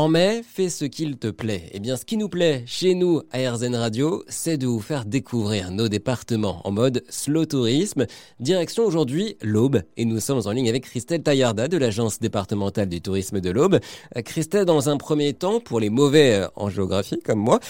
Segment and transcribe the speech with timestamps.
[0.00, 1.68] En mai, fais ce qu'il te plaît.
[1.72, 5.04] Eh bien, ce qui nous plaît chez nous à RZN Radio, c'est de vous faire
[5.04, 8.06] découvrir nos départements en mode slow tourisme.
[8.38, 13.02] Direction aujourd'hui l'Aube et nous sommes en ligne avec Christelle Taillarda de l'Agence départementale du
[13.02, 13.78] tourisme de l'Aube.
[14.16, 17.60] Euh, Christelle, dans un premier temps, pour les mauvais euh, en géographie comme moi,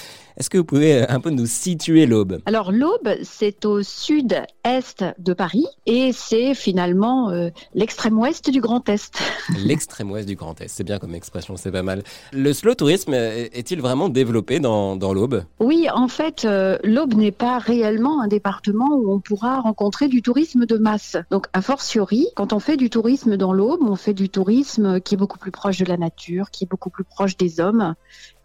[0.41, 2.41] est-ce que vous pouvez euh, un peu nous situer l'Aube?
[2.47, 7.31] Alors l'Aube, c'est au sud-est de Paris et c'est finalement
[7.75, 9.21] l'extrême ouest du Grand Est.
[9.59, 12.03] l'extrême ouest du Grand Est, c'est bien comme expression, c'est pas mal.
[12.33, 15.45] Le slow tourisme est-il vraiment développé dans, dans l'Aube?
[15.59, 20.23] Oui, en fait, euh, l'Aube n'est pas réellement un département où on pourra rencontrer du
[20.23, 21.17] tourisme de masse.
[21.31, 25.15] Donc, a fortiori, quand on fait du tourisme dans l'Aube, on fait du tourisme qui
[25.15, 27.95] est beaucoup plus proche de la nature, qui est beaucoup plus proche des hommes,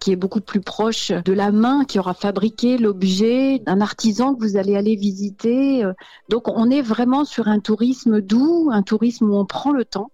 [0.05, 4.39] qui est beaucoup plus proche de la main qui aura fabriqué l'objet, d'un artisan que
[4.39, 5.83] vous allez aller visiter.
[6.29, 10.11] Donc, on est vraiment sur un tourisme doux, un tourisme où on prend le temps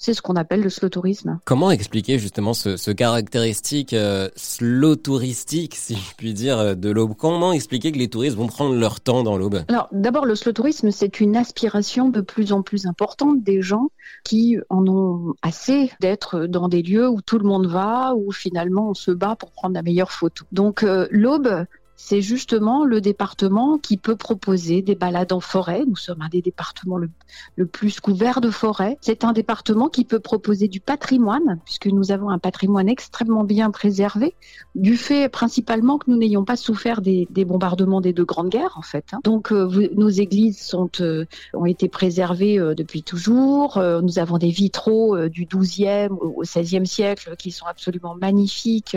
[0.00, 1.38] c'est ce qu'on appelle le slow tourisme.
[1.44, 6.90] Comment expliquer justement ce, ce caractéristique euh, slow touristique, si je puis dire, euh, de
[6.90, 7.14] l'aube?
[7.16, 9.62] Comment expliquer que les touristes vont prendre leur temps dans l'aube?
[9.68, 13.90] Alors d'abord, le slow tourisme, c'est une aspiration de plus en plus importante des gens
[14.24, 18.88] qui en ont assez d'être dans des lieux où tout le monde va, où finalement
[18.88, 20.46] on se bat pour prendre la meilleure photo.
[20.50, 21.66] Donc euh, l'aube,
[22.02, 25.84] c'est justement le département qui peut proposer des balades en forêt.
[25.86, 28.96] Nous sommes un des départements le, plus couvert de forêt.
[29.02, 33.70] C'est un département qui peut proposer du patrimoine, puisque nous avons un patrimoine extrêmement bien
[33.70, 34.34] préservé,
[34.74, 38.82] du fait principalement que nous n'ayons pas souffert des, bombardements des deux grandes guerres, en
[38.82, 39.04] fait.
[39.12, 39.20] Hein.
[39.22, 43.78] Donc, euh, nos églises euh, ont été préservées euh, depuis toujours.
[44.02, 48.96] nous avons des vitraux du 12e au 16e siècle qui sont absolument magnifiques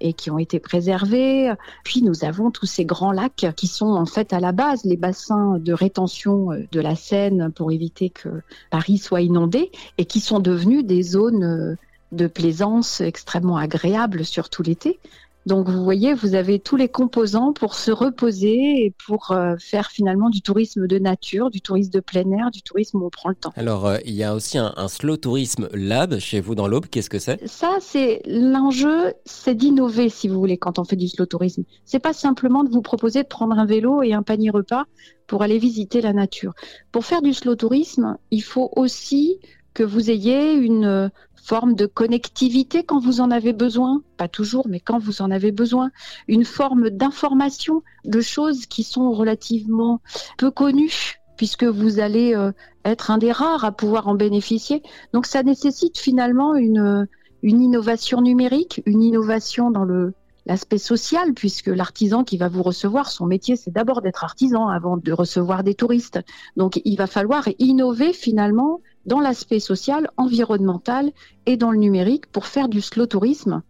[0.00, 1.52] et qui ont été préservés.
[1.82, 4.96] Puis, nous avons tous ces grands lacs qui sont en fait à la base les
[4.96, 10.20] bassins de rétention euh, de la Seine pour éviter que Paris soit inondé et qui
[10.20, 11.76] sont devenus des zones euh,
[12.12, 15.00] de plaisance extrêmement agréables, surtout l'été.
[15.44, 19.90] Donc vous voyez, vous avez tous les composants pour se reposer et pour euh, faire
[19.90, 23.28] finalement du tourisme de nature, du tourisme de plein air, du tourisme où on prend
[23.28, 23.52] le temps.
[23.56, 26.86] Alors euh, il y a aussi un, slow tourisme lab chez vous dans l'Aube.
[26.86, 27.44] Qu'est-ce que c'est?
[27.48, 31.64] Ça, c'est l'enjeu, c'est d'innover si vous voulez quand on fait du slow tourisme.
[31.84, 34.84] C'est pas simplement de vous proposer de prendre un vélo et un panier repas
[35.26, 36.52] pour aller visiter la nature.
[36.92, 39.40] Pour faire du slow tourisme, il faut aussi
[39.74, 41.10] que vous ayez une
[41.42, 45.50] forme de connectivité quand vous en avez besoin, pas toujours, mais quand vous en avez
[45.50, 45.90] besoin,
[46.28, 50.00] une forme d'information de choses qui sont relativement
[50.38, 52.52] peu connues puisque vous allez euh,
[52.84, 54.82] être un des rares à pouvoir en bénéficier.
[55.12, 57.08] Donc ça nécessite finalement une,
[57.42, 60.14] une innovation numérique, une innovation dans le
[60.46, 64.96] l'aspect social, puisque l'artisan qui va vous recevoir, son métier, c'est d'abord d'être artisan avant
[64.96, 66.20] de recevoir des touristes.
[66.56, 71.10] Donc il va falloir innover finalement dans l'aspect social, environnemental
[71.46, 73.62] et dans le numérique pour faire du slow tourisme.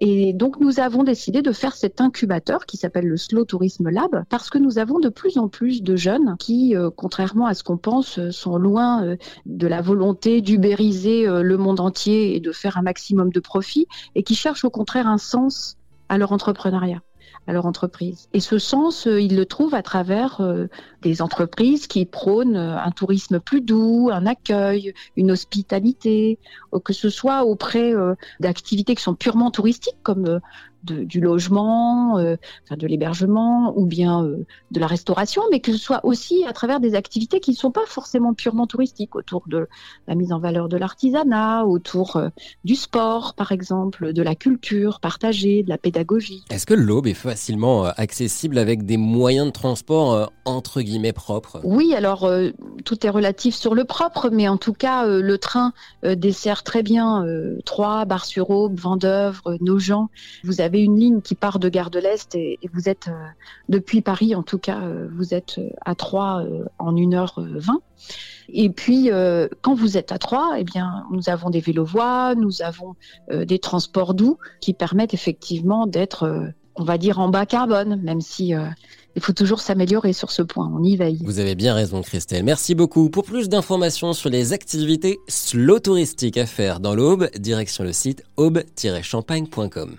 [0.00, 4.24] Et donc nous avons décidé de faire cet incubateur qui s'appelle le Slow Tourisme Lab
[4.30, 7.62] parce que nous avons de plus en plus de jeunes qui, euh, contrairement à ce
[7.62, 9.16] qu'on pense, euh, sont loin euh,
[9.46, 14.22] de la volonté d'ubériser le monde entier et de faire un maximum de profit et
[14.22, 15.76] qui cherchent au contraire un sens
[16.08, 17.02] à leur entrepreneuriat
[17.48, 18.28] à leur entreprise.
[18.34, 20.66] Et ce sens, euh, ils le trouvent à travers euh,
[21.00, 26.38] des entreprises qui prônent euh, un tourisme plus doux, un accueil, une hospitalité,
[26.84, 27.94] que ce soit auprès
[28.40, 30.40] d'activités qui sont purement touristiques comme
[30.92, 32.36] du logement, euh,
[32.70, 36.80] de l'hébergement ou bien euh, de la restauration, mais que ce soit aussi à travers
[36.80, 39.68] des activités qui ne sont pas forcément purement touristiques, autour de
[40.06, 42.28] la mise en valeur de l'artisanat, autour euh,
[42.64, 46.44] du sport par exemple, de la culture partagée, de la pédagogie.
[46.50, 51.60] Est-ce que l'Aube est facilement accessible avec des moyens de transport entre guillemets propres?
[51.64, 52.30] Oui, alors
[52.84, 55.72] tout est relatif sur le propre, mais en tout cas le train
[56.02, 57.24] dessert très bien
[57.64, 60.08] Troyes, Bar-sur-Aube, Vendœuvre, Nogent.
[60.44, 63.26] Vous avez une ligne qui part de Gare de l'Est et, vous êtes, euh,
[63.68, 66.44] depuis Paris en tout cas, euh, vous êtes euh, à Troyes
[66.78, 67.70] en 1h20.
[68.50, 69.10] Et puis,
[69.60, 72.94] quand vous êtes à Troyes, eh bien, nous avons des vélovoies, nous avons
[73.30, 78.54] des transports doux qui permettent effectivement d'être, on va dire, en bas carbone, même si
[79.16, 81.20] il faut toujours s'améliorer sur ce point, on y veille.
[81.24, 83.10] Vous avez bien raison Christelle, merci beaucoup.
[83.10, 88.22] Pour plus d'informations sur les activités slow touristiques à faire dans l'Aube, direction le site
[88.36, 89.98] aube-champagne.com.